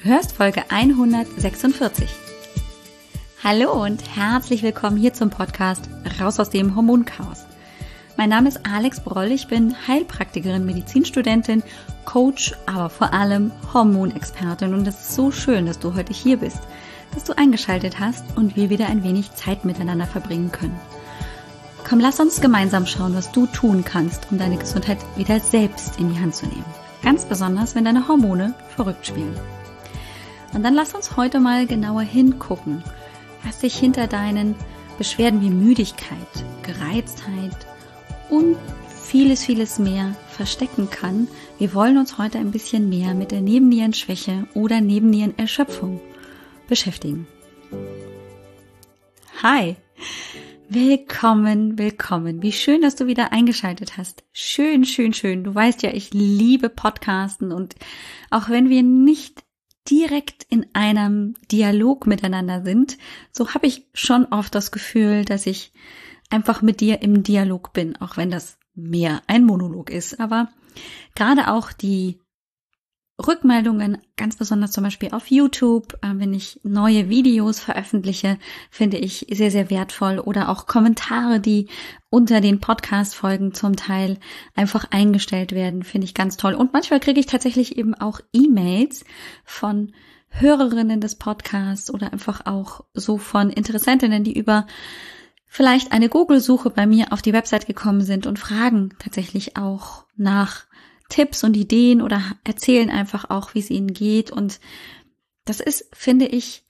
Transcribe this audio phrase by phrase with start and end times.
[0.00, 2.08] Du hörst Folge 146.
[3.42, 5.88] Hallo und herzlich willkommen hier zum Podcast
[6.20, 7.46] Raus aus dem Hormonchaos.
[8.16, 11.64] Mein Name ist Alex Broll, ich bin Heilpraktikerin, Medizinstudentin,
[12.04, 16.60] Coach, aber vor allem Hormonexpertin und es ist so schön, dass du heute hier bist,
[17.14, 20.78] dass du eingeschaltet hast und wir wieder ein wenig Zeit miteinander verbringen können.
[21.88, 26.12] Komm, lass uns gemeinsam schauen, was du tun kannst, um deine Gesundheit wieder selbst in
[26.12, 26.64] die Hand zu nehmen.
[27.02, 29.34] Ganz besonders, wenn deine Hormone verrückt spielen.
[30.54, 32.82] Und dann lass uns heute mal genauer hingucken,
[33.44, 34.54] was sich hinter deinen
[34.96, 36.16] Beschwerden wie Müdigkeit,
[36.62, 37.56] Gereiztheit
[38.30, 38.56] und
[39.08, 41.28] vieles, vieles mehr verstecken kann.
[41.58, 46.00] Wir wollen uns heute ein bisschen mehr mit der Nebennierenschwäche oder Nebennierenerschöpfung
[46.66, 47.26] beschäftigen.
[49.42, 49.76] Hi!
[50.70, 52.42] Willkommen, willkommen.
[52.42, 54.22] Wie schön, dass du wieder eingeschaltet hast.
[54.32, 55.42] Schön, schön, schön.
[55.42, 57.74] Du weißt ja, ich liebe Podcasten und
[58.28, 59.44] auch wenn wir nicht
[59.90, 62.98] direkt in einem Dialog miteinander sind,
[63.32, 65.72] so habe ich schon oft das Gefühl, dass ich
[66.30, 70.20] einfach mit dir im Dialog bin, auch wenn das mehr ein Monolog ist.
[70.20, 70.48] Aber
[71.14, 72.20] gerade auch die
[73.26, 78.38] Rückmeldungen, ganz besonders zum Beispiel auf YouTube, äh, wenn ich neue Videos veröffentliche,
[78.70, 80.20] finde ich sehr, sehr wertvoll.
[80.20, 81.68] Oder auch Kommentare, die
[82.10, 84.18] unter den Podcast-Folgen zum Teil
[84.54, 86.54] einfach eingestellt werden, finde ich ganz toll.
[86.54, 89.04] Und manchmal kriege ich tatsächlich eben auch E-Mails
[89.44, 89.92] von
[90.28, 94.66] Hörerinnen des Podcasts oder einfach auch so von Interessentinnen, die über
[95.48, 100.67] vielleicht eine Google-Suche bei mir auf die Website gekommen sind und fragen tatsächlich auch nach
[101.08, 104.30] Tipps und Ideen oder erzählen einfach auch, wie es ihnen geht.
[104.30, 104.60] Und
[105.44, 106.64] das ist, finde ich,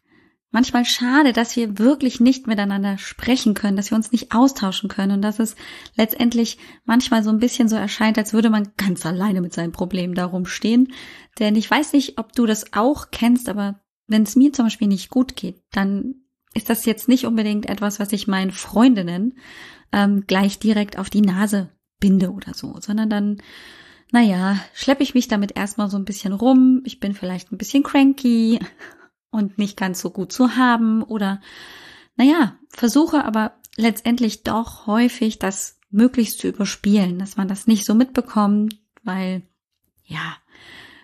[0.51, 5.13] manchmal schade, dass wir wirklich nicht miteinander sprechen können, dass wir uns nicht austauschen können
[5.13, 5.57] und dass es
[5.97, 10.15] letztendlich manchmal so ein bisschen so erscheint, als würde man ganz alleine mit seinem Problem
[10.15, 10.93] darum stehen.
[11.39, 14.89] Denn ich weiß nicht, ob du das auch kennst, aber wenn es mir zum Beispiel
[14.89, 16.15] nicht gut geht, dann
[16.55, 19.39] ist das jetzt nicht unbedingt etwas, was ich meinen Freundinnen
[19.93, 21.71] ähm, gleich direkt auf die Nase
[22.01, 23.43] binde oder so, sondern dann
[24.11, 26.83] naja, schleppe ich mich damit erstmal so ein bisschen rum.
[26.85, 28.59] Ich bin vielleicht ein bisschen cranky
[29.31, 31.41] und nicht ganz so gut zu haben oder,
[32.17, 37.95] naja, versuche aber letztendlich doch häufig das möglichst zu überspielen, dass man das nicht so
[37.95, 39.43] mitbekommt, weil,
[40.05, 40.37] ja,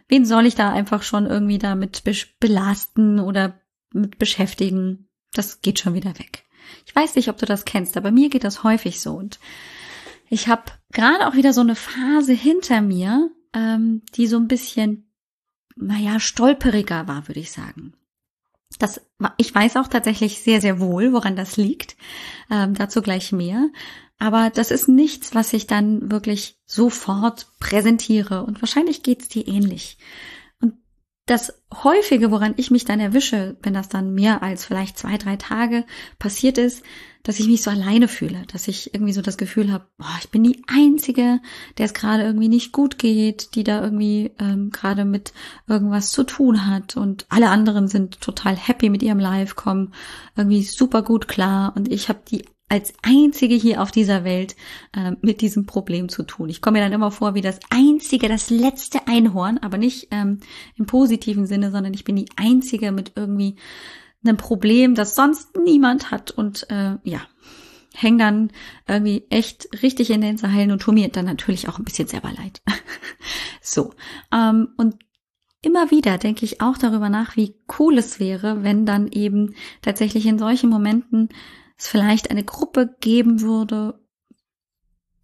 [0.08, 2.02] wen soll ich da einfach schon irgendwie damit
[2.40, 3.60] belasten oder
[3.92, 5.08] mit beschäftigen?
[5.32, 6.44] Das geht schon wieder weg.
[6.86, 9.38] Ich weiß nicht, ob du das kennst, aber mir geht das häufig so und
[10.28, 15.10] ich habe gerade auch wieder so eine Phase hinter mir, ähm, die so ein bisschen,
[15.76, 17.94] naja, stolperiger war, würde ich sagen.
[18.78, 19.00] Das,
[19.36, 21.96] ich weiß auch tatsächlich sehr, sehr wohl, woran das liegt.
[22.50, 23.68] Ähm, dazu gleich mehr.
[24.18, 28.44] Aber das ist nichts, was ich dann wirklich sofort präsentiere.
[28.44, 29.98] Und wahrscheinlich geht's dir ähnlich.
[30.60, 30.74] Und
[31.26, 35.36] das häufige, woran ich mich dann erwische, wenn das dann mehr als vielleicht zwei, drei
[35.36, 35.84] Tage
[36.18, 36.82] passiert ist,
[37.24, 40.28] dass ich mich so alleine fühle, dass ich irgendwie so das Gefühl habe, boah, ich
[40.28, 41.40] bin die Einzige,
[41.78, 45.32] der es gerade irgendwie nicht gut geht, die da irgendwie ähm, gerade mit
[45.66, 49.94] irgendwas zu tun hat und alle anderen sind total happy mit ihrem Live, kommen
[50.36, 54.56] irgendwie super gut klar und ich habe die als einzige hier auf dieser Welt
[54.94, 56.48] äh, mit diesem Problem zu tun.
[56.48, 60.40] Ich komme mir dann immer vor wie das einzige, das letzte Einhorn, aber nicht ähm,
[60.76, 63.56] im positiven Sinne, sondern ich bin die einzige mit irgendwie
[64.24, 67.20] einem Problem, das sonst niemand hat und äh, ja,
[67.94, 68.50] häng dann
[68.88, 72.32] irgendwie echt richtig in den Seilen und tu mir dann natürlich auch ein bisschen selber
[72.32, 72.60] leid.
[73.62, 73.94] so,
[74.32, 74.96] ähm, und
[75.62, 80.26] immer wieder denke ich auch darüber nach, wie cool es wäre, wenn dann eben tatsächlich
[80.26, 81.28] in solchen Momenten
[81.78, 84.00] es vielleicht eine Gruppe geben würde,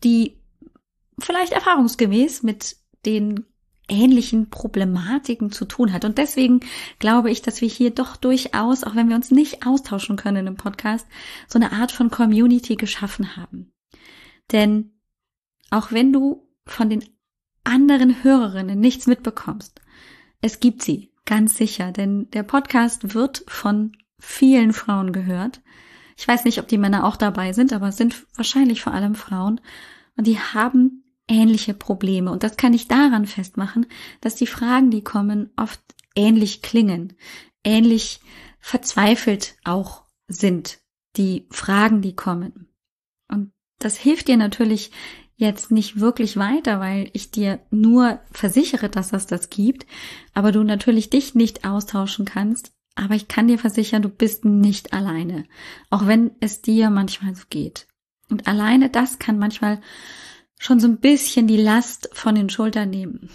[0.03, 0.41] die
[1.19, 3.45] vielleicht erfahrungsgemäß mit den
[3.91, 6.05] ähnlichen Problematiken zu tun hat.
[6.05, 6.61] Und deswegen
[6.99, 10.57] glaube ich, dass wir hier doch durchaus, auch wenn wir uns nicht austauschen können im
[10.57, 11.07] Podcast,
[11.49, 13.73] so eine Art von Community geschaffen haben.
[14.53, 14.93] Denn
[15.71, 17.05] auch wenn du von den
[17.65, 19.81] anderen Hörerinnen nichts mitbekommst,
[20.41, 25.61] es gibt sie, ganz sicher, denn der Podcast wird von vielen Frauen gehört.
[26.17, 29.15] Ich weiß nicht, ob die Männer auch dabei sind, aber es sind wahrscheinlich vor allem
[29.15, 29.61] Frauen.
[30.17, 32.31] Und die haben ähnliche Probleme.
[32.31, 33.87] Und das kann ich daran festmachen,
[34.21, 35.81] dass die Fragen, die kommen, oft
[36.15, 37.15] ähnlich klingen,
[37.65, 38.21] ähnlich
[38.59, 40.81] verzweifelt auch sind,
[41.17, 42.69] die Fragen, die kommen.
[43.29, 44.91] Und das hilft dir natürlich
[45.37, 49.87] jetzt nicht wirklich weiter, weil ich dir nur versichere, dass es das gibt,
[50.35, 52.73] aber du natürlich dich nicht austauschen kannst.
[52.97, 55.45] Aber ich kann dir versichern, du bist nicht alleine,
[55.89, 57.87] auch wenn es dir manchmal so geht.
[58.29, 59.81] Und alleine das kann manchmal
[60.61, 63.31] schon so ein bisschen die Last von den Schultern nehmen.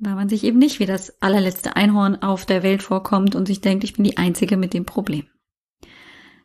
[0.00, 3.60] weil man sich eben nicht wie das allerletzte Einhorn auf der Welt vorkommt und sich
[3.60, 5.26] denkt, ich bin die Einzige mit dem Problem.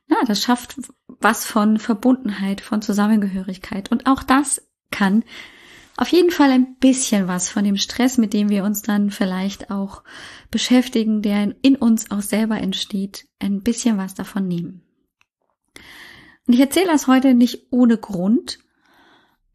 [0.09, 0.75] Ja, das schafft
[1.07, 3.91] was von Verbundenheit, von Zusammengehörigkeit.
[3.91, 5.23] Und auch das kann
[5.97, 9.69] auf jeden Fall ein bisschen was von dem Stress, mit dem wir uns dann vielleicht
[9.69, 10.03] auch
[10.49, 14.81] beschäftigen, der in uns auch selber entsteht, ein bisschen was davon nehmen.
[16.47, 18.62] Und ich erzähle das heute nicht ohne Grund,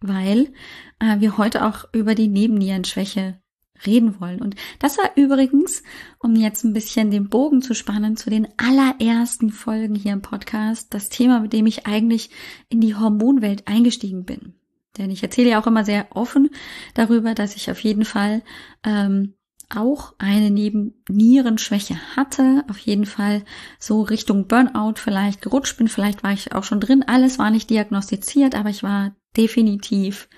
[0.00, 0.52] weil
[0.98, 3.40] äh, wir heute auch über die Nebennierenschwäche
[3.86, 4.40] reden wollen.
[4.40, 5.82] Und das war übrigens,
[6.18, 10.92] um jetzt ein bisschen den Bogen zu spannen zu den allerersten Folgen hier im Podcast,
[10.94, 12.30] das Thema, mit dem ich eigentlich
[12.68, 14.54] in die Hormonwelt eingestiegen bin.
[14.96, 16.50] Denn ich erzähle ja auch immer sehr offen
[16.94, 18.42] darüber, dass ich auf jeden Fall
[18.84, 19.34] ähm,
[19.74, 23.44] auch eine Nebennierenschwäche hatte, auf jeden Fall
[23.78, 27.68] so Richtung Burnout vielleicht gerutscht bin, vielleicht war ich auch schon drin, alles war nicht
[27.68, 30.28] diagnostiziert, aber ich war definitiv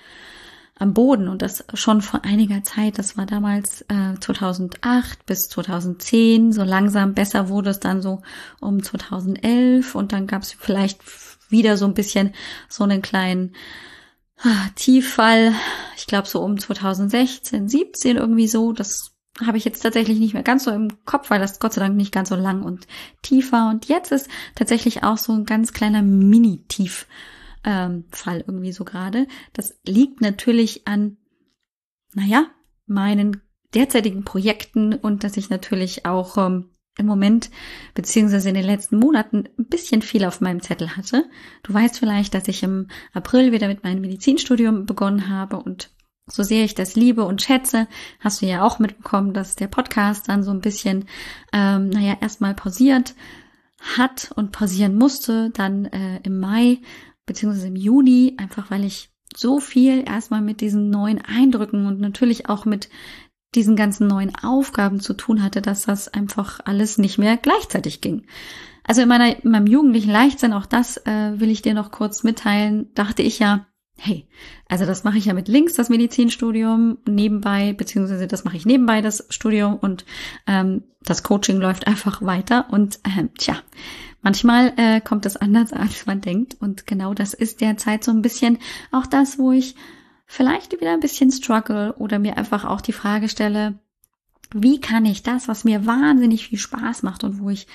[0.81, 2.97] am Boden und das schon vor einiger Zeit.
[2.97, 6.51] Das war damals äh, 2008 bis 2010.
[6.51, 8.23] So langsam besser wurde es dann so
[8.59, 11.01] um 2011 und dann gab es vielleicht
[11.49, 12.33] wieder so ein bisschen
[12.67, 13.55] so einen kleinen
[14.41, 15.53] ah, Tieffall.
[15.97, 18.73] Ich glaube so um 2016, 17 irgendwie so.
[18.73, 19.10] Das
[19.45, 21.95] habe ich jetzt tatsächlich nicht mehr ganz so im Kopf, weil das Gott sei Dank
[21.95, 22.87] nicht ganz so lang und
[23.21, 23.69] tief war.
[23.69, 27.07] Und jetzt ist tatsächlich auch so ein ganz kleiner Mini-Tief
[27.63, 29.27] ähm, Fall irgendwie so gerade.
[29.53, 31.17] Das liegt natürlich an,
[32.13, 32.47] naja,
[32.85, 33.41] meinen
[33.73, 37.49] derzeitigen Projekten und dass ich natürlich auch ähm, im Moment
[37.93, 41.25] beziehungsweise in den letzten Monaten ein bisschen viel auf meinem Zettel hatte.
[41.63, 45.89] Du weißt vielleicht, dass ich im April wieder mit meinem Medizinstudium begonnen habe und
[46.31, 47.87] so sehr ich das liebe und schätze,
[48.19, 51.05] hast du ja auch mitbekommen, dass der Podcast dann so ein bisschen,
[51.53, 53.15] ähm, naja, erstmal pausiert
[53.97, 56.79] hat und pausieren musste, dann äh, im Mai
[57.25, 62.49] beziehungsweise im Juni, einfach weil ich so viel erstmal mit diesen neuen Eindrücken und natürlich
[62.49, 62.89] auch mit
[63.55, 68.25] diesen ganzen neuen Aufgaben zu tun hatte, dass das einfach alles nicht mehr gleichzeitig ging.
[68.83, 72.23] Also in, meiner, in meinem jugendlichen Leichtsinn, auch das äh, will ich dir noch kurz
[72.23, 73.67] mitteilen, dachte ich ja,
[74.03, 74.27] hey,
[74.67, 79.01] also das mache ich ja mit links, das Medizinstudium, nebenbei, beziehungsweise das mache ich nebenbei,
[79.01, 80.05] das Studium und
[80.47, 83.61] ähm, das Coaching läuft einfach weiter und ähm, tja,
[84.21, 86.57] Manchmal äh, kommt es anders, als man denkt.
[86.59, 88.59] Und genau das ist derzeit so ein bisschen
[88.91, 89.75] auch das, wo ich
[90.25, 93.79] vielleicht wieder ein bisschen struggle oder mir einfach auch die Frage stelle,
[94.53, 97.67] wie kann ich das, was mir wahnsinnig viel Spaß macht und wo ich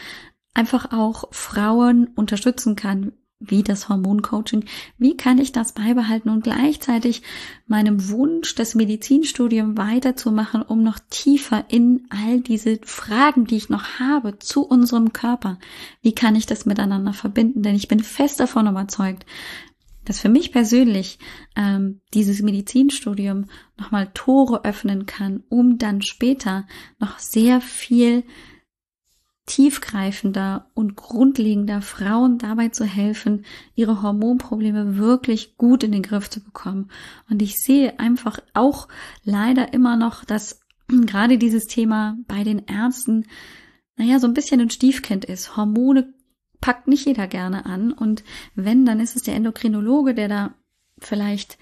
[0.55, 4.64] einfach auch Frauen unterstützen kann, wie das Hormoncoaching,
[4.96, 7.22] wie kann ich das beibehalten und gleichzeitig
[7.66, 13.98] meinem Wunsch, das Medizinstudium weiterzumachen, um noch tiefer in all diese Fragen, die ich noch
[13.98, 15.58] habe zu unserem Körper,
[16.00, 17.62] wie kann ich das miteinander verbinden?
[17.62, 19.26] Denn ich bin fest davon überzeugt,
[20.06, 21.18] dass für mich persönlich
[21.56, 23.46] ähm, dieses Medizinstudium
[23.76, 26.66] nochmal Tore öffnen kann, um dann später
[26.98, 28.24] noch sehr viel
[29.46, 33.44] tiefgreifender und grundlegender Frauen dabei zu helfen,
[33.76, 36.90] ihre Hormonprobleme wirklich gut in den Griff zu bekommen.
[37.31, 38.88] Und ich sehe einfach auch
[39.22, 43.26] leider immer noch, dass gerade dieses Thema bei den Ärzten,
[43.96, 45.56] naja, so ein bisschen ein Stiefkind ist.
[45.56, 46.12] Hormone
[46.60, 47.92] packt nicht jeder gerne an.
[47.92, 48.25] Und
[48.56, 50.54] wenn, dann ist es der Endokrinologe, der da
[50.99, 51.56] vielleicht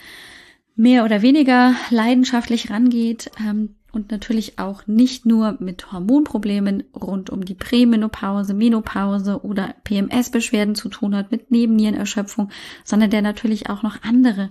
[0.74, 7.44] mehr oder weniger leidenschaftlich rangeht, ähm, und natürlich auch nicht nur mit Hormonproblemen rund um
[7.44, 12.50] die Prämenopause, Menopause oder PMS-Beschwerden zu tun hat, mit Nebennierenerschöpfung,
[12.84, 14.50] sondern der natürlich auch noch andere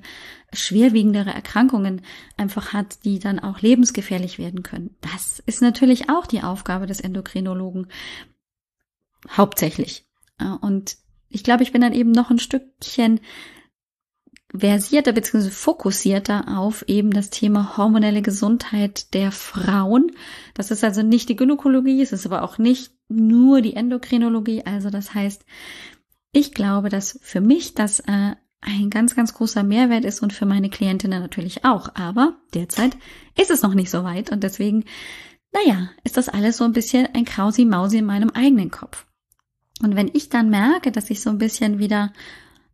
[0.51, 2.01] schwerwiegendere Erkrankungen
[2.37, 4.95] einfach hat, die dann auch lebensgefährlich werden können.
[5.01, 7.87] Das ist natürlich auch die Aufgabe des Endokrinologen.
[9.29, 10.05] Hauptsächlich.
[10.61, 10.97] Und
[11.29, 13.19] ich glaube, ich bin dann eben noch ein Stückchen
[14.55, 15.49] versierter bzw.
[15.49, 20.11] fokussierter auf eben das Thema hormonelle Gesundheit der Frauen.
[20.53, 24.63] Das ist also nicht die Gynäkologie, es ist aber auch nicht nur die Endokrinologie.
[24.65, 25.43] Also das heißt,
[26.31, 30.45] ich glaube, dass für mich das äh, ein ganz, ganz großer Mehrwert ist und für
[30.45, 31.95] meine Klientinnen natürlich auch.
[31.95, 32.95] Aber derzeit
[33.37, 34.85] ist es noch nicht so weit und deswegen,
[35.51, 39.05] naja, ist das alles so ein bisschen ein Krausi-Mausi in meinem eigenen Kopf.
[39.81, 42.13] Und wenn ich dann merke, dass ich so ein bisschen wieder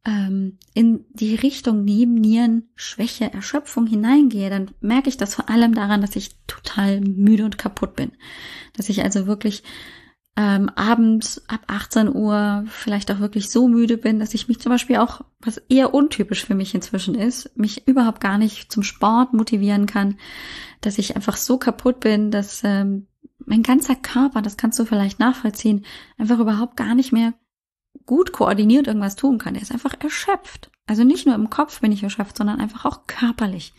[0.06, 6.02] ähm, in die Richtung Nebennieren, Schwäche, Erschöpfung hineingehe, dann merke ich das vor allem daran,
[6.02, 8.12] dass ich total müde und kaputt bin.
[8.76, 9.64] Dass ich also wirklich
[10.40, 14.72] ähm, abends ab 18 Uhr vielleicht auch wirklich so müde bin, dass ich mich zum
[14.72, 19.34] Beispiel auch, was eher untypisch für mich inzwischen ist, mich überhaupt gar nicht zum Sport
[19.34, 20.18] motivieren kann,
[20.80, 23.08] dass ich einfach so kaputt bin, dass ähm,
[23.46, 25.86] mein ganzer Körper, das kannst du vielleicht nachvollziehen,
[26.18, 27.34] einfach überhaupt gar nicht mehr
[28.06, 29.56] gut koordiniert irgendwas tun kann.
[29.56, 30.72] Er ist einfach erschöpft.
[30.88, 33.74] Also nicht nur im Kopf bin ich erschöpft, sondern einfach auch körperlich.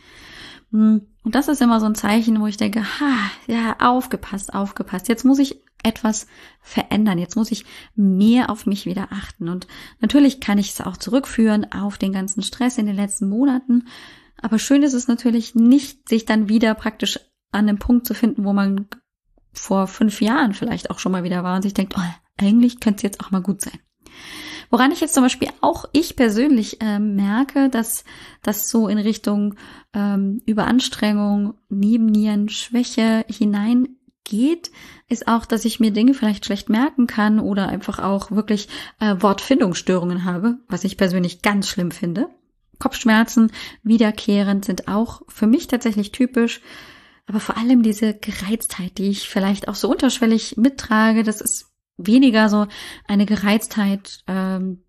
[0.70, 5.08] Hm, und das ist immer so ein Zeichen, wo ich denke, ha, ja, aufgepasst, aufgepasst.
[5.08, 6.26] Jetzt muss ich etwas
[6.60, 7.18] verändern.
[7.18, 7.64] Jetzt muss ich
[7.94, 9.48] mehr auf mich wieder achten.
[9.48, 9.66] Und
[10.00, 13.88] natürlich kann ich es auch zurückführen auf den ganzen Stress in den letzten Monaten.
[14.40, 17.18] Aber schön ist es natürlich nicht, sich dann wieder praktisch
[17.52, 18.86] an dem Punkt zu finden, wo man
[19.52, 22.98] vor fünf Jahren vielleicht auch schon mal wieder war und sich denkt, oh, eigentlich könnte
[22.98, 23.78] es jetzt auch mal gut sein.
[24.70, 28.04] Woran ich jetzt zum Beispiel auch ich persönlich ähm, merke, dass
[28.42, 29.56] das so in Richtung
[29.92, 34.70] ähm, Überanstrengung, Nebennierenschwäche hineingeht,
[35.08, 38.68] ist auch, dass ich mir Dinge vielleicht schlecht merken kann oder einfach auch wirklich
[39.00, 42.28] äh, Wortfindungsstörungen habe, was ich persönlich ganz schlimm finde.
[42.78, 43.52] Kopfschmerzen
[43.82, 46.60] wiederkehrend sind auch für mich tatsächlich typisch.
[47.26, 51.69] Aber vor allem diese Gereiztheit, die ich vielleicht auch so unterschwellig mittrage, das ist
[52.06, 52.66] weniger so
[53.06, 54.82] eine Gereiztheit ähm,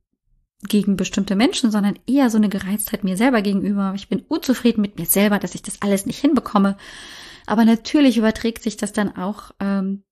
[0.67, 3.93] gegen bestimmte Menschen, sondern eher so eine Gereiztheit mir selber gegenüber.
[3.95, 6.77] Ich bin unzufrieden mit mir selber, dass ich das alles nicht hinbekomme.
[7.47, 10.03] Aber natürlich überträgt sich das dann auch ähm,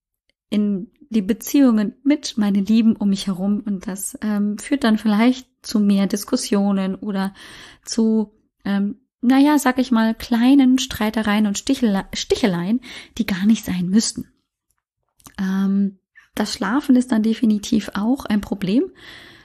[0.50, 5.48] in die Beziehungen mit meinen Lieben um mich herum und das ähm, führt dann vielleicht
[5.62, 7.34] zu mehr Diskussionen oder
[7.84, 12.82] zu, ähm, naja, sag ich mal, kleinen Streitereien und Sticheleien,
[13.18, 14.28] die gar nicht sein müssten.
[15.40, 15.99] Ähm,
[16.36, 18.92] das Schlafen ist dann definitiv auch ein Problem,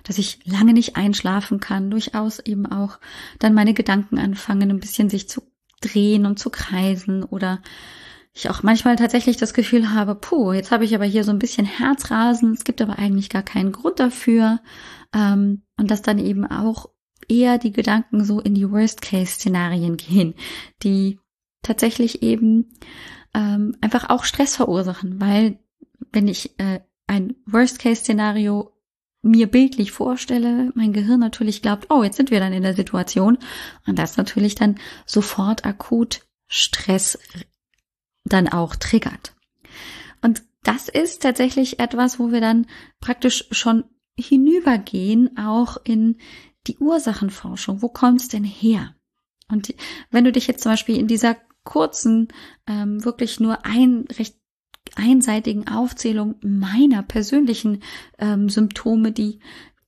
[0.04, 2.98] dass ich lange nicht einschlafen kann, durchaus eben auch
[3.38, 5.42] dann meine Gedanken anfangen, ein bisschen sich zu
[5.80, 7.60] drehen und zu kreisen oder
[8.34, 11.38] ich auch manchmal tatsächlich das Gefühl habe, puh, jetzt habe ich aber hier so ein
[11.38, 14.60] bisschen Herzrasen, es gibt aber eigentlich gar keinen Grund dafür.
[15.14, 16.90] Ähm, und dass dann eben auch
[17.28, 20.34] eher die Gedanken so in die Worst-Case-Szenarien gehen,
[20.82, 21.20] die
[21.62, 22.72] tatsächlich eben
[23.34, 25.58] ähm, einfach auch Stress verursachen, weil
[26.14, 28.73] wenn ich äh, ein Worst-Case-Szenario
[29.23, 33.38] mir bildlich vorstelle, mein Gehirn natürlich glaubt, oh, jetzt sind wir dann in der Situation
[33.87, 37.18] und das natürlich dann sofort akut Stress
[38.25, 39.35] dann auch triggert.
[40.23, 42.66] Und das ist tatsächlich etwas, wo wir dann
[43.00, 43.85] praktisch schon
[44.18, 46.18] hinübergehen, auch in
[46.66, 47.83] die Ursachenforschung.
[47.83, 48.94] Wo kommt es denn her?
[49.50, 49.75] Und
[50.11, 52.28] wenn du dich jetzt zum Beispiel in dieser kurzen,
[52.66, 54.37] ähm, wirklich nur ein recht
[54.96, 57.82] einseitigen Aufzählung meiner persönlichen
[58.18, 59.40] ähm, Symptome, die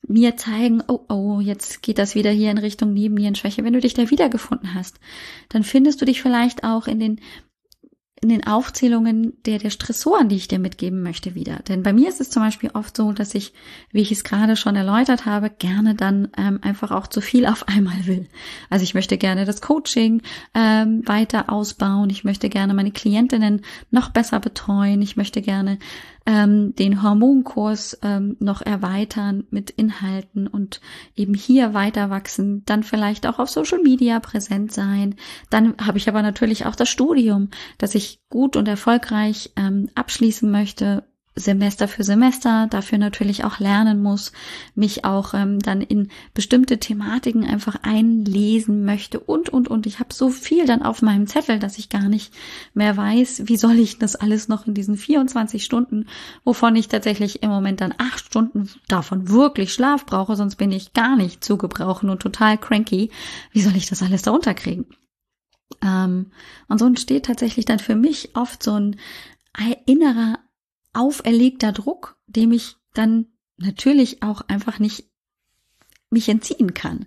[0.09, 3.65] mir zeigen, oh, oh, jetzt geht das wieder hier in Richtung Nebennierenschwäche.
[3.65, 5.01] Wenn du dich da wiedergefunden hast,
[5.49, 7.21] dann findest du dich vielleicht auch in den
[8.23, 11.57] in den Aufzählungen der, der Stressoren, die ich dir mitgeben möchte, wieder.
[11.69, 13.53] Denn bei mir ist es zum Beispiel oft so, dass ich,
[13.93, 17.69] wie ich es gerade schon erläutert habe, gerne dann ähm, einfach auch zu viel auf
[17.69, 18.27] einmal will.
[18.71, 20.23] Also ich möchte gerne das Coaching
[20.55, 22.09] ähm, weiter ausbauen.
[22.09, 25.03] Ich möchte gerne meine Klientinnen noch besser betreuen.
[25.03, 25.79] Ich möchte gerne
[26.27, 30.81] ähm, den Hormonkurs ähm, noch erweitern mit Inhalten und
[31.15, 35.15] eben hier weiter wachsen, dann vielleicht auch auf Social Media präsent sein.
[35.51, 40.51] Dann habe ich aber natürlich auch das Studium, das ich gut und erfolgreich ähm, abschließen
[40.51, 41.05] möchte
[41.39, 44.33] Semester für Semester, dafür natürlich auch lernen muss,
[44.75, 49.87] mich auch ähm, dann in bestimmte Thematiken einfach einlesen möchte und, und, und.
[49.87, 52.33] Ich habe so viel dann auf meinem Zettel, dass ich gar nicht
[52.73, 56.07] mehr weiß, wie soll ich das alles noch in diesen 24 Stunden,
[56.43, 60.95] wovon ich tatsächlich im Moment dann acht Stunden davon wirklich Schlaf brauche, sonst bin ich
[60.95, 63.11] gar nicht zu gebrauchen und total cranky.
[63.53, 64.87] Wie soll ich das alles da unterkriegen?
[65.83, 66.31] Ähm,
[66.69, 68.97] und so entsteht tatsächlich dann für mich oft so ein
[69.87, 70.39] innerer
[70.97, 73.27] auferlegter Druck, dem ich dann
[73.59, 75.07] natürlich auch einfach nicht
[76.11, 77.07] mich entziehen kann.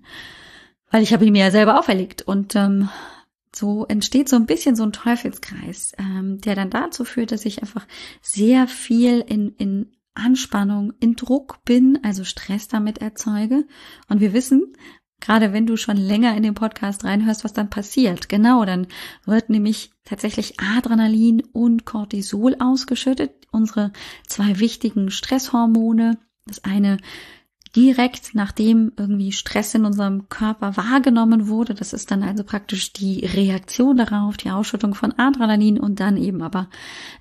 [0.92, 2.22] Weil ich habe ihn mir ja selber auferlegt.
[2.24, 2.90] Und ähm,
[3.56, 7.62] so entsteht so ein bisschen so ein Teufelskreis, ähm, der dann dazu führt, dass ich
[7.62, 7.86] einfach
[8.22, 13.66] sehr viel in, in Anspannung, in Druck bin, also Stress damit erzeuge.
[14.08, 14.74] Und wir wissen,
[15.22, 18.30] Gerade wenn du schon länger in den Podcast reinhörst, was dann passiert.
[18.30, 18.88] Genau, dann
[19.26, 23.92] wird nämlich tatsächlich Adrenalin und Cortisol ausgeschüttet, unsere
[24.28, 26.18] zwei wichtigen Stresshormone.
[26.46, 26.98] Das eine
[27.76, 31.76] direkt nachdem irgendwie Stress in unserem Körper wahrgenommen wurde.
[31.76, 36.42] Das ist dann also praktisch die Reaktion darauf, die Ausschüttung von Adrenalin und dann eben
[36.42, 36.68] aber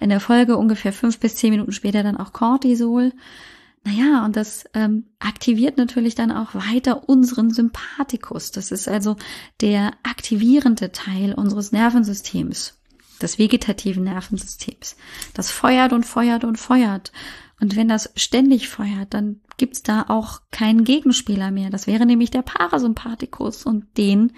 [0.00, 3.12] in der Folge ungefähr fünf bis zehn Minuten später dann auch Cortisol.
[3.84, 8.50] Naja, und das ähm, aktiviert natürlich dann auch weiter unseren Sympathikus.
[8.50, 9.16] Das ist also
[9.60, 12.77] der aktivierende Teil unseres Nervensystems,
[13.18, 14.96] des vegetativen Nervensystems.
[15.34, 17.12] Das feuert und feuert und feuert.
[17.60, 21.70] Und wenn das ständig feuert, dann gibt's da auch keinen Gegenspieler mehr.
[21.70, 24.32] Das wäre nämlich der Parasympathikus und den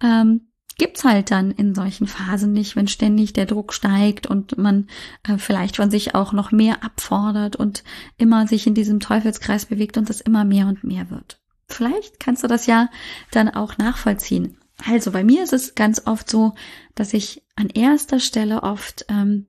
[0.00, 4.88] ähm, gibt's halt dann in solchen Phasen nicht, wenn ständig der Druck steigt und man
[5.22, 7.84] äh, vielleicht von sich auch noch mehr abfordert und
[8.18, 11.40] immer sich in diesem Teufelskreis bewegt und das immer mehr und mehr wird.
[11.68, 12.88] Vielleicht kannst du das ja
[13.32, 14.56] dann auch nachvollziehen.
[14.84, 16.54] Also bei mir ist es ganz oft so,
[16.94, 19.46] dass ich an erster Stelle oft ähm,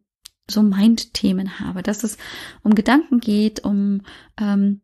[0.50, 2.17] so Mind-Themen habe, dass es
[2.63, 4.01] um Gedanken geht, um
[4.39, 4.81] ähm,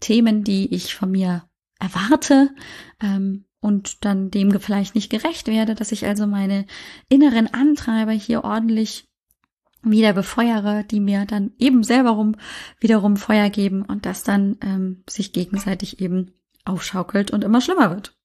[0.00, 2.54] Themen, die ich von mir erwarte
[3.02, 6.66] ähm, und dann dem vielleicht nicht gerecht werde, dass ich also meine
[7.08, 9.08] inneren Antreiber hier ordentlich
[9.82, 12.36] wieder befeuere, die mir dann eben selber rum
[12.80, 16.32] wiederum Feuer geben und das dann ähm, sich gegenseitig eben
[16.64, 18.15] aufschaukelt und immer schlimmer wird.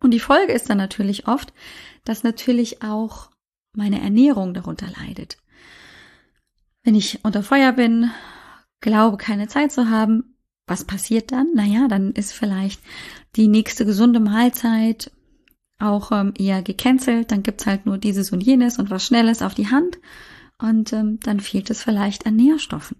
[0.00, 1.52] Und die Folge ist dann natürlich oft,
[2.04, 3.30] dass natürlich auch
[3.74, 5.38] meine Ernährung darunter leidet.
[6.82, 8.10] Wenn ich unter Feuer bin,
[8.80, 10.36] glaube keine Zeit zu haben,
[10.66, 11.52] was passiert dann?
[11.54, 12.80] Naja, dann ist vielleicht
[13.36, 15.12] die nächste gesunde Mahlzeit
[15.78, 17.30] auch ähm, eher gecancelt.
[17.30, 19.98] Dann gibt's halt nur dieses und jenes und was Schnelles auf die Hand.
[20.58, 22.96] Und ähm, dann fehlt es vielleicht an Nährstoffen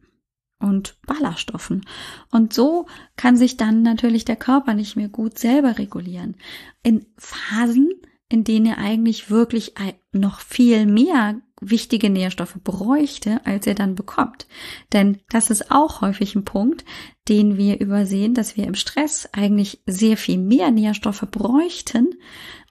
[0.59, 1.85] und Ballaststoffen.
[2.31, 2.87] Und so
[3.17, 6.37] kann sich dann natürlich der Körper nicht mehr gut selber regulieren.
[6.83, 7.91] In Phasen,
[8.29, 9.75] in denen er eigentlich wirklich
[10.13, 14.47] noch viel mehr wichtige Nährstoffe bräuchte, als er dann bekommt.
[14.93, 16.85] Denn das ist auch häufig ein Punkt,
[17.29, 22.11] den wir übersehen, dass wir im Stress eigentlich sehr viel mehr Nährstoffe bräuchten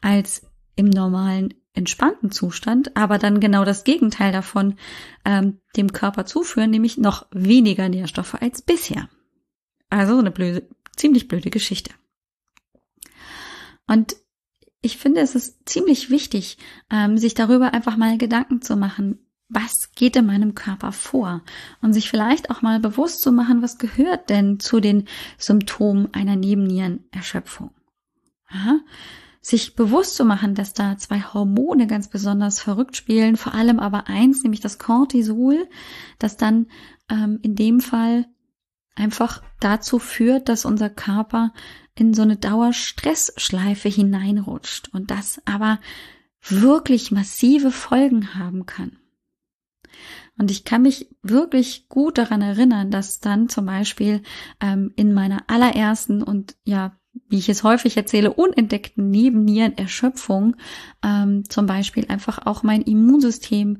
[0.02, 4.76] als im normalen entspannten Zustand, aber dann genau das Gegenteil davon
[5.26, 9.10] ähm, dem Körper zuführen, nämlich noch weniger Nährstoffe als bisher.
[9.90, 11.92] Also eine blöde, ziemlich blöde Geschichte.
[13.88, 14.16] Und
[14.82, 16.58] ich finde, es ist ziemlich wichtig,
[16.90, 21.44] ähm, sich darüber einfach mal Gedanken zu machen, was geht in meinem Körper vor
[21.82, 26.36] und sich vielleicht auch mal bewusst zu machen, was gehört denn zu den Symptomen einer
[26.36, 27.72] Nebennierenerschöpfung.
[28.48, 28.80] Aha.
[29.48, 34.08] Sich bewusst zu machen, dass da zwei Hormone ganz besonders verrückt spielen, vor allem aber
[34.08, 35.70] eins, nämlich das Cortisol,
[36.18, 36.66] das dann
[37.12, 38.26] ähm, in dem Fall
[38.96, 41.54] einfach dazu führt, dass unser Körper
[41.94, 45.80] in so eine Dauerstressschleife hineinrutscht und das aber
[46.42, 48.98] wirklich massive Folgen haben kann.
[50.40, 54.24] Und ich kann mich wirklich gut daran erinnern, dass dann zum Beispiel
[54.60, 56.98] ähm, in meiner allerersten und ja,
[57.30, 60.56] wie ich es häufig erzähle, unentdeckten Nebennierenerschöpfung
[61.04, 63.78] ähm, zum Beispiel einfach auch mein Immunsystem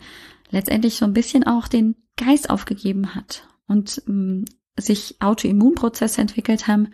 [0.50, 4.46] letztendlich so ein bisschen auch den Geist aufgegeben hat und ähm,
[4.78, 6.90] sich Autoimmunprozesse entwickelt haben,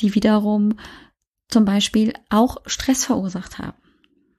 [0.00, 0.74] die wiederum
[1.48, 3.76] zum Beispiel auch Stress verursacht haben.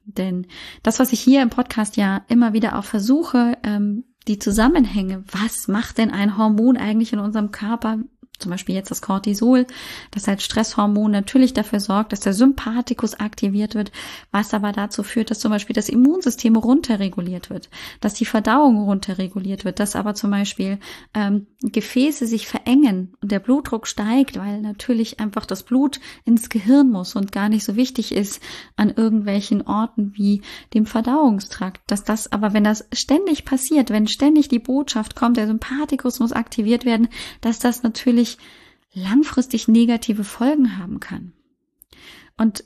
[0.04, 0.48] Denn
[0.84, 5.68] das, was ich hier im Podcast ja immer wieder auch versuche, ähm, die Zusammenhänge, was
[5.68, 8.00] macht denn ein Hormon eigentlich in unserem Körper,
[8.40, 9.66] zum Beispiel jetzt das Cortisol,
[10.12, 13.92] das als Stresshormon natürlich dafür sorgt, dass der Sympathikus aktiviert wird,
[14.32, 17.70] was aber dazu führt, dass zum Beispiel das Immunsystem runterreguliert wird,
[18.00, 20.80] dass die Verdauung runterreguliert wird, dass aber zum Beispiel
[21.14, 26.92] ähm, Gefäße sich verengen und der Blutdruck steigt, weil natürlich einfach das Blut ins Gehirn
[26.92, 28.42] muss und gar nicht so wichtig ist
[28.76, 30.42] an irgendwelchen Orten wie
[30.74, 31.82] dem Verdauungstrakt.
[31.88, 36.32] Dass das aber, wenn das ständig passiert, wenn ständig die Botschaft kommt, der Sympathikus muss
[36.32, 37.08] aktiviert werden,
[37.42, 38.38] dass das natürlich wirklich
[38.94, 41.34] langfristig negative Folgen haben kann.
[42.38, 42.64] Und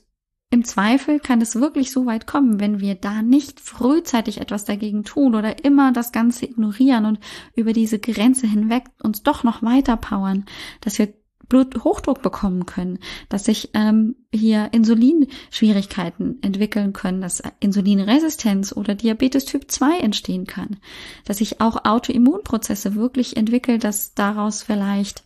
[0.50, 5.04] im Zweifel kann es wirklich so weit kommen, wenn wir da nicht frühzeitig etwas dagegen
[5.04, 7.19] tun oder immer das Ganze ignorieren und
[7.56, 10.45] über diese Grenze hinweg uns doch noch weiter powern,
[10.82, 11.13] dass wir
[11.47, 19.69] Bluthochdruck bekommen können, dass sich ähm, hier Insulinschwierigkeiten entwickeln können, dass Insulinresistenz oder Diabetes Typ
[19.69, 20.78] 2 entstehen kann,
[21.26, 25.24] dass sich auch Autoimmunprozesse wirklich entwickeln, dass daraus vielleicht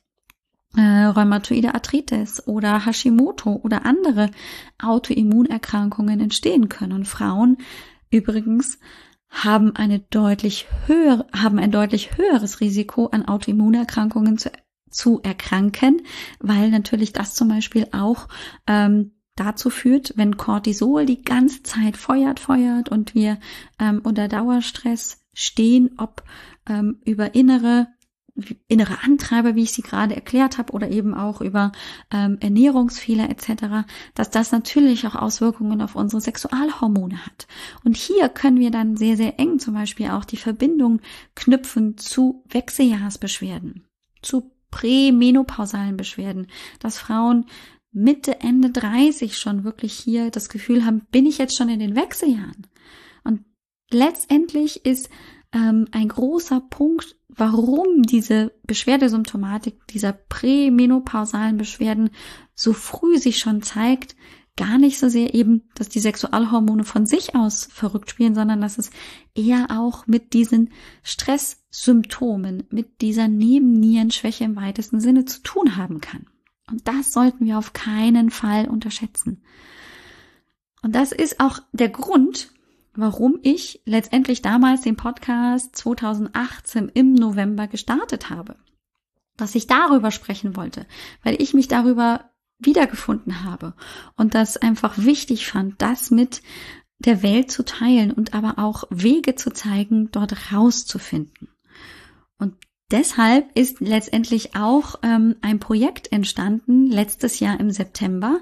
[0.78, 4.30] äh, Rheumatoide Arthritis oder Hashimoto oder andere
[4.82, 7.06] Autoimmunerkrankungen entstehen können.
[7.06, 7.58] Frauen
[8.10, 8.80] übrigens
[9.30, 14.52] haben eine deutlich höhere, haben ein deutlich höheres Risiko an Autoimmunerkrankungen zu,
[14.90, 16.02] zu erkranken,
[16.40, 18.28] weil natürlich das zum Beispiel auch
[18.68, 23.40] ähm, dazu führt, wenn Cortisol die ganze Zeit feuert, feuert und wir
[23.80, 26.24] ähm, unter Dauerstress stehen, ob
[26.68, 27.88] ähm, über innere
[28.68, 31.72] innere Antreiber, wie ich sie gerade erklärt habe, oder eben auch über
[32.12, 37.48] ähm, Ernährungsfehler etc., dass das natürlich auch Auswirkungen auf unsere Sexualhormone hat.
[37.84, 41.00] Und hier können wir dann sehr, sehr eng zum Beispiel auch die Verbindung
[41.36, 43.86] knüpfen zu Wechseljahrsbeschwerden,
[44.22, 46.48] zu prämenopausalen Beschwerden,
[46.80, 47.46] dass Frauen
[47.94, 51.96] Mitte, Ende 30 schon wirklich hier das Gefühl haben, bin ich jetzt schon in den
[51.96, 52.68] Wechseljahren?
[53.24, 53.46] Und
[53.90, 55.10] letztendlich ist
[55.56, 62.10] ähm, ein großer Punkt, warum diese Beschwerdesymptomatik dieser prämenopausalen Beschwerden
[62.54, 64.16] so früh sich schon zeigt,
[64.58, 68.78] gar nicht so sehr eben, dass die Sexualhormone von sich aus verrückt spielen, sondern dass
[68.78, 68.90] es
[69.34, 70.72] eher auch mit diesen
[71.04, 76.28] Stresssymptomen, mit dieser Nebennierenschwäche im weitesten Sinne zu tun haben kann.
[76.70, 79.44] Und das sollten wir auf keinen Fall unterschätzen.
[80.82, 82.52] Und das ist auch der Grund,
[82.96, 88.56] warum ich letztendlich damals den Podcast 2018 im November gestartet habe.
[89.38, 90.86] Dass ich darüber sprechen wollte,
[91.24, 93.74] weil ich mich darüber wiedergefunden habe
[94.16, 96.42] und das einfach wichtig fand, das mit
[97.00, 101.50] der Welt zu teilen und aber auch Wege zu zeigen, dort rauszufinden.
[102.38, 102.56] Und
[102.92, 106.88] deshalb ist letztendlich auch ähm, ein Projekt entstanden.
[106.88, 108.40] Letztes Jahr im September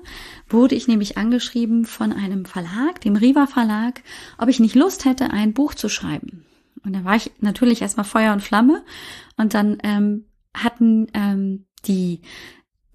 [0.49, 4.01] wurde ich nämlich angeschrieben von einem Verlag, dem Riva Verlag,
[4.37, 6.45] ob ich nicht Lust hätte, ein Buch zu schreiben.
[6.85, 8.83] Und da war ich natürlich erstmal Feuer und Flamme
[9.37, 12.21] und dann ähm, hatten ähm, die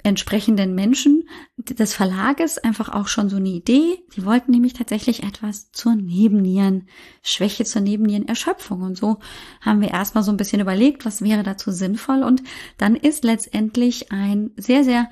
[0.09, 4.03] entsprechenden Menschen des Verlages einfach auch schon so eine Idee.
[4.11, 8.83] Sie wollten nämlich tatsächlich etwas zur Nebennierenschwäche, zur Nebennierenerschöpfung.
[8.83, 9.19] Und so
[9.61, 12.23] haben wir erstmal so ein bisschen überlegt, was wäre dazu sinnvoll.
[12.23, 12.43] Und
[12.79, 15.11] dann ist letztendlich ein sehr, sehr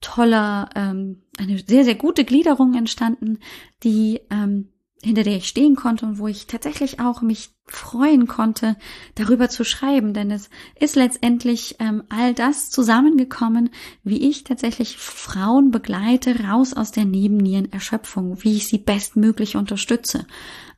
[0.00, 3.38] toller, ähm, eine sehr, sehr gute Gliederung entstanden,
[3.82, 4.68] die ähm,
[5.04, 8.76] hinter der ich stehen konnte und wo ich tatsächlich auch mich freuen konnte,
[9.14, 13.70] darüber zu schreiben, denn es ist letztendlich ähm, all das zusammengekommen,
[14.02, 20.26] wie ich tatsächlich Frauen begleite, raus aus der Nebennierenerschöpfung, wie ich sie bestmöglich unterstütze,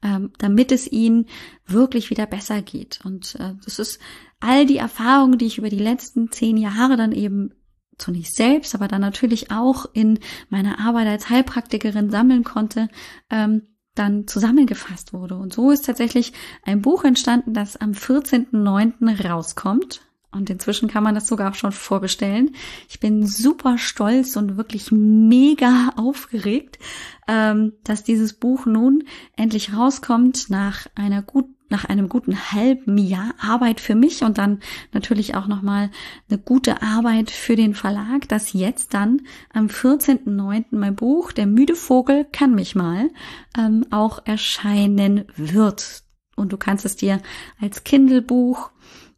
[0.03, 1.27] ähm, damit es ihnen
[1.67, 3.01] wirklich wieder besser geht.
[3.05, 4.01] Und äh, das ist
[4.39, 7.53] all die Erfahrungen, die ich über die letzten zehn Jahre dann eben
[7.99, 10.19] zunächst selbst, aber dann natürlich auch in
[10.51, 12.89] meiner Arbeit als Heilpraktikerin sammeln konnte,
[13.31, 13.63] ähm,
[13.99, 15.37] dann zusammengefasst wurde.
[15.37, 16.33] Und so ist tatsächlich
[16.63, 19.29] ein Buch entstanden, das am 14.09.
[19.29, 20.03] rauskommt.
[20.33, 22.55] Und inzwischen kann man das sogar auch schon vorbestellen.
[22.89, 26.79] Ich bin super stolz und wirklich mega aufgeregt,
[27.27, 29.05] ähm, dass dieses Buch nun
[29.37, 34.61] endlich rauskommt nach einer gut nach einem guten halben Jahr Arbeit für mich und dann
[34.93, 35.91] natürlich auch nochmal
[36.29, 40.67] eine gute Arbeit für den Verlag, dass jetzt dann am 14.09.
[40.71, 43.11] mein Buch Der müde Vogel kann mich mal
[43.59, 46.03] ähm, auch erscheinen wird.
[46.37, 47.21] Und du kannst es dir
[47.61, 48.71] als Kindle-Buch,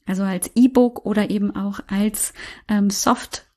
[0.06, 2.32] also als E-Book oder eben auch als
[2.68, 3.47] ähm, Soft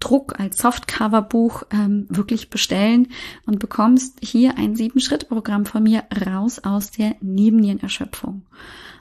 [0.00, 3.08] Druck als Softcover-Buch ähm, wirklich bestellen
[3.46, 8.44] und bekommst hier ein Sieben-Schritte-Programm von mir raus aus der Nebennierenerschöpfung.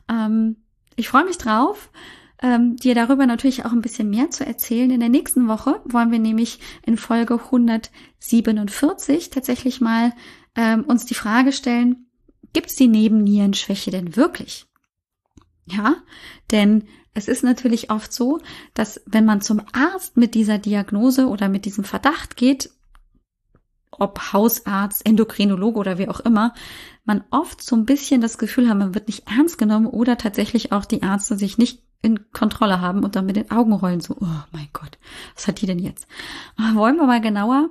[0.09, 0.57] Ähm,
[0.95, 1.89] ich freue mich drauf,
[2.41, 4.91] ähm, dir darüber natürlich auch ein bisschen mehr zu erzählen.
[4.91, 10.13] In der nächsten Woche wollen wir nämlich in Folge 147 tatsächlich mal
[10.55, 12.07] ähm, uns die Frage stellen,
[12.53, 14.67] gibt es die Nebennierenschwäche denn wirklich?
[15.65, 15.95] Ja,
[16.51, 18.39] denn es ist natürlich oft so,
[18.73, 22.71] dass wenn man zum Arzt mit dieser Diagnose oder mit diesem Verdacht geht,
[23.91, 26.53] ob Hausarzt, Endokrinologe oder wie auch immer,
[27.05, 30.71] man oft so ein bisschen das Gefühl hat, man wird nicht ernst genommen oder tatsächlich
[30.71, 34.17] auch die Ärzte sich nicht in Kontrolle haben und dann mit den Augen rollen, so,
[34.19, 34.97] oh mein Gott,
[35.35, 36.07] was hat die denn jetzt?
[36.57, 37.69] Aber wollen wir mal genauer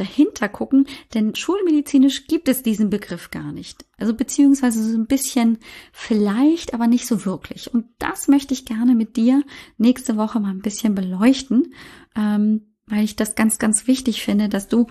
[0.00, 3.84] dahinter gucken, denn schulmedizinisch gibt es diesen Begriff gar nicht.
[3.98, 5.58] Also beziehungsweise so ein bisschen
[5.92, 7.72] vielleicht, aber nicht so wirklich.
[7.72, 9.42] Und das möchte ich gerne mit dir
[9.76, 11.74] nächste Woche mal ein bisschen beleuchten,
[12.16, 14.86] ähm, weil ich das ganz, ganz wichtig finde, dass du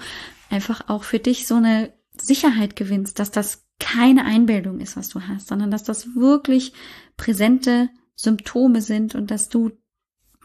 [0.49, 5.21] einfach auch für dich so eine Sicherheit gewinnst, dass das keine Einbildung ist, was du
[5.21, 6.73] hast, sondern dass das wirklich
[7.15, 9.71] präsente Symptome sind und dass du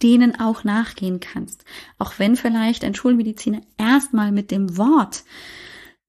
[0.02, 1.64] denen auch nachgehen kannst.
[1.98, 5.24] Auch wenn vielleicht ein Schulmediziner erstmal mit dem Wort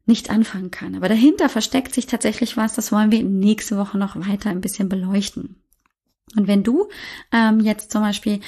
[0.06, 0.96] nicht anfangen kann.
[0.96, 4.90] Aber dahinter versteckt sich tatsächlich was, das wollen wir nächste Woche noch weiter ein bisschen
[4.90, 5.56] beleuchten.
[6.36, 6.90] Und wenn du
[7.32, 8.40] ähm, jetzt zum Beispiel